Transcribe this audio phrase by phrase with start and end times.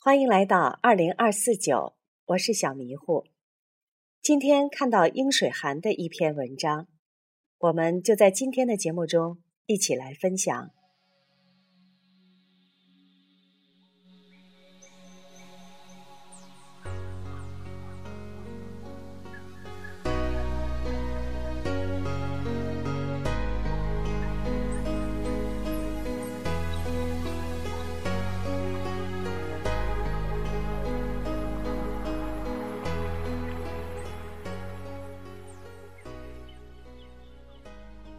[0.00, 1.96] 欢迎来到二零二四九，
[2.26, 3.24] 我是小迷糊。
[4.22, 6.86] 今天看到英水寒的一篇文章，
[7.58, 10.70] 我们就在今天的节目中一起来分享。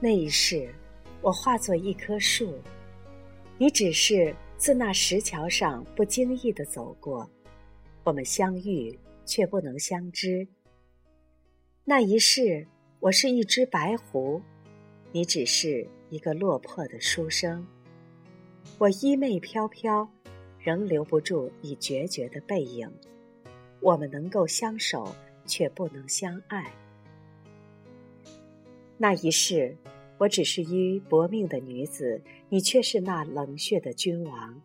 [0.00, 0.72] 那一世，
[1.20, 2.60] 我化作一棵树，
[3.58, 7.28] 你只是自那石桥上不经意的走过，
[8.04, 10.46] 我们相遇却不能相知。
[11.84, 12.64] 那一世，
[13.00, 14.40] 我是一只白狐，
[15.10, 17.66] 你只是一个落魄的书生。
[18.78, 20.08] 我衣袂飘飘，
[20.60, 22.88] 仍留不住你决绝的背影。
[23.80, 25.12] 我们能够相守，
[25.44, 26.72] 却不能相爱。
[29.00, 29.76] 那一世，
[30.18, 34.60] 我只是一薄命的女子，你却是那冷血的君王。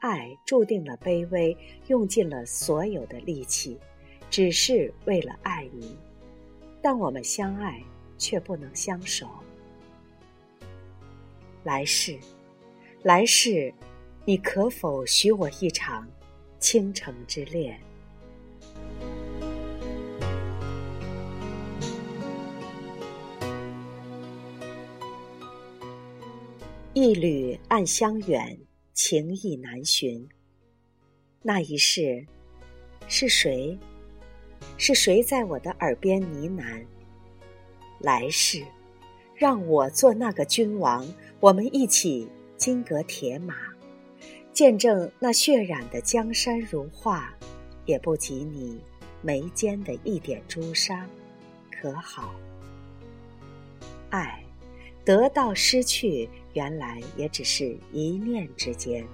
[0.00, 1.56] 爱注定了卑微，
[1.88, 3.78] 用尽了所有的力气，
[4.30, 5.96] 只是为了爱你。
[6.82, 7.82] 但我们相爱，
[8.18, 9.26] 却不能相守。
[11.62, 12.18] 来世，
[13.02, 13.72] 来世，
[14.26, 16.06] 你可否许我一场
[16.58, 17.80] 倾城之恋？
[27.04, 28.56] 一缕暗香远，
[28.94, 30.26] 情意难寻。
[31.42, 32.26] 那一世，
[33.08, 33.78] 是谁？
[34.78, 36.82] 是谁在我的耳边呢喃？
[37.98, 38.64] 来世，
[39.34, 41.06] 让我做那个君王，
[41.40, 43.54] 我们一起金戈铁马，
[44.54, 47.36] 见证那血染的江山如画，
[47.84, 48.80] 也不及你
[49.20, 51.06] 眉间的一点朱砂，
[51.70, 52.34] 可好？
[54.08, 54.40] 爱。
[55.04, 59.06] 得到失去，原来也只是一念之间。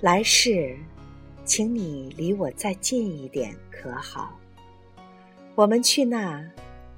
[0.00, 0.76] 来世，
[1.44, 4.38] 请你离我再近一点，可好？
[5.54, 6.48] 我们去那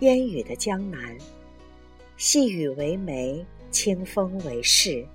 [0.00, 1.16] 烟雨的江南，
[2.16, 5.06] 细雨为媒，清风为饰，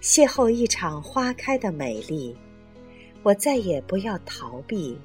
[0.00, 2.36] 邂逅一场花开的美丽。
[3.22, 4.96] 我再也不要逃避，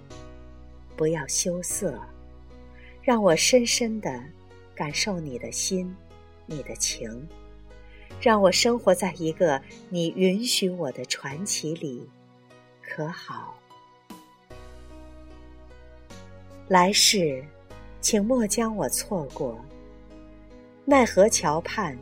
[0.95, 1.99] 不要羞涩，
[3.01, 4.23] 让我深深的。
[4.75, 5.95] 感受你的心，
[6.45, 7.27] 你的情，
[8.21, 12.09] 让我生活在一个你允许我的传奇里，
[12.81, 13.55] 可好？
[16.67, 17.43] 来世，
[18.01, 19.59] 请莫将我错过。
[20.85, 21.97] 奈何桥畔，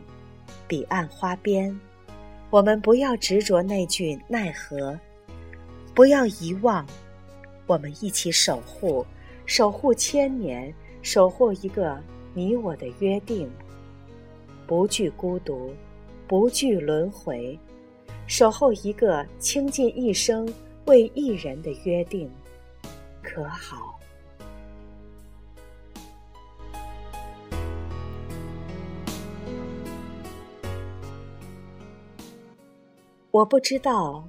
[0.67, 1.79] 彼岸花边，
[2.49, 4.99] 我们不要执着那句奈何，
[5.93, 6.85] 不要遗忘，
[7.67, 9.05] 我们一起守护，
[9.45, 12.01] 守护千年，守护一个。
[12.33, 13.51] 你我的约定，
[14.65, 15.73] 不惧孤独，
[16.27, 17.57] 不惧轮回，
[18.25, 20.47] 守候一个倾尽一生
[20.85, 22.29] 为一人的约定，
[23.21, 23.99] 可好？
[33.29, 34.27] 我不知道，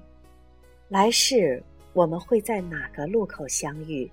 [0.88, 1.62] 来世
[1.92, 4.10] 我们会在哪个路口相遇。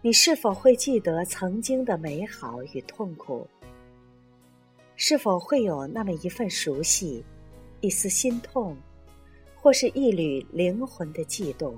[0.00, 3.46] 你是否会记得曾经的美好与痛苦？
[4.96, 7.24] 是否会有那么一份熟悉，
[7.80, 8.76] 一丝心痛，
[9.56, 11.76] 或是一缕灵魂的悸动？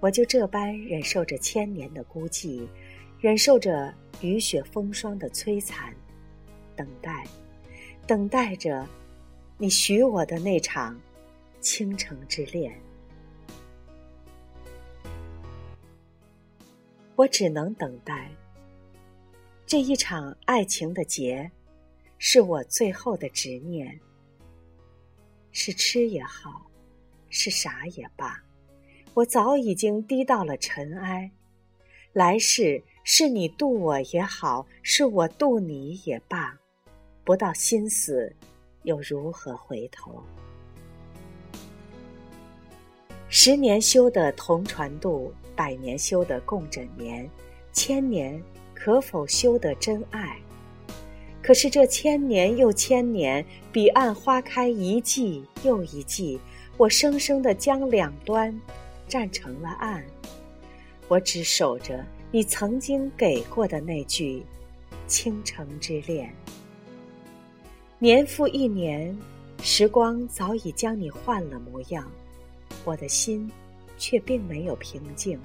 [0.00, 2.66] 我就这般忍受着千年的孤寂，
[3.20, 5.94] 忍受着雨雪风霜的摧残，
[6.74, 7.26] 等待，
[8.06, 8.86] 等待着
[9.58, 11.00] 你许我的那场
[11.60, 12.72] 倾城之恋。
[17.14, 18.28] 我只能等待
[19.72, 21.50] 这一场爱情的劫，
[22.18, 23.98] 是我最后的执念。
[25.50, 26.66] 是痴也好，
[27.30, 28.38] 是傻也罢，
[29.14, 31.30] 我早已经低到了尘埃。
[32.12, 36.54] 来世是你渡我也好，是我渡你也罢，
[37.24, 38.30] 不到心死，
[38.82, 40.22] 又如何回头？
[43.30, 45.32] 十年修得同船渡。
[45.56, 47.26] 百年修得共枕眠，
[47.72, 48.38] 千年
[48.84, 50.36] 可否修得真爱？
[51.40, 56.40] 可是这千年又千年，彼岸花开一季又一季，
[56.76, 58.52] 我生生的将两端
[59.06, 60.04] 站成了岸。
[61.06, 64.42] 我只守着你曾经给过的那句
[65.06, 66.34] 倾城之恋。
[68.00, 69.16] 年复一年，
[69.62, 72.10] 时光早已将你换了模样，
[72.84, 73.48] 我的心
[73.96, 75.38] 却并没有平静。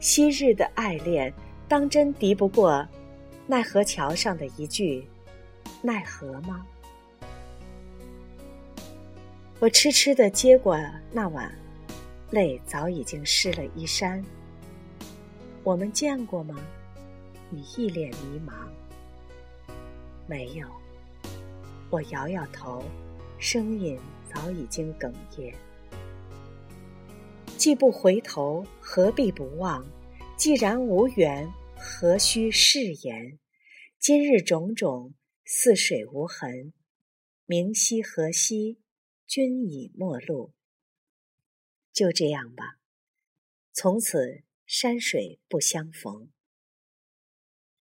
[0.00, 1.32] 昔日的爱恋，
[1.72, 2.86] 当真敌不过
[3.46, 5.02] 奈何桥上的一句
[5.80, 6.66] “奈何”吗？
[9.58, 10.78] 我痴痴的接过
[11.10, 11.50] 那碗，
[12.30, 14.22] 泪早已经湿了衣衫。
[15.62, 16.56] 我们见过吗？
[17.48, 18.52] 你一脸迷茫。
[20.26, 20.66] 没有。
[21.88, 22.84] 我摇摇头，
[23.38, 23.98] 声音
[24.30, 25.54] 早已经哽咽。
[27.56, 29.82] 既不回头，何必不忘？
[30.36, 31.50] 既然无缘，
[31.84, 33.40] 何须誓言？
[33.98, 35.14] 今日种种，
[35.44, 36.72] 似水无痕。
[37.44, 38.78] 明夕何夕？
[39.26, 40.52] 君已陌路。
[41.92, 42.78] 就这样吧，
[43.72, 46.30] 从此山水不相逢。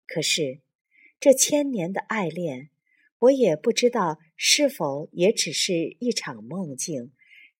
[0.06, 0.60] 可是，
[1.18, 2.68] 这千年的爱恋，
[3.20, 7.12] 我也不知道是否也只是一场梦境。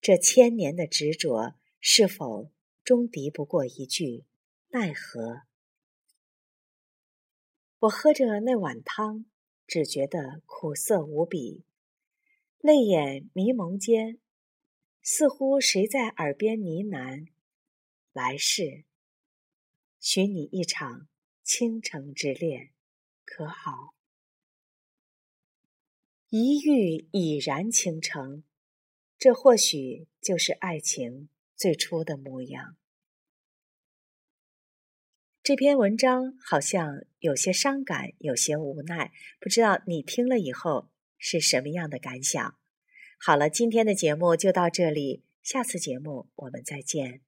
[0.03, 1.55] 这千年的执着。
[1.89, 2.51] 是否
[2.83, 4.25] 终敌不过一句
[4.71, 5.43] 奈何？
[7.81, 9.27] 我喝着那碗汤，
[9.67, 11.65] 只觉得苦涩无比，
[12.59, 14.19] 泪眼迷蒙间，
[15.03, 17.29] 似乎谁在耳边呢喃
[18.15, 18.85] ：“来世，
[20.01, 21.07] 许你一场
[21.43, 22.73] 倾城之恋，
[23.25, 23.95] 可好？”
[26.31, 28.43] 一遇已然倾城，
[29.19, 31.29] 这或许就是爱情。
[31.55, 32.77] 最初的模样。
[35.47, 40.89] 这篇文章好像有些伤感，有些无奈，不知道你听了以后
[41.19, 42.57] 是什么样的感想？
[43.21, 47.21] 好了，今天的节目就到这里，下次节目我们再见。